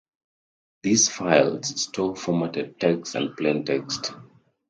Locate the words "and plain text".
3.13-4.13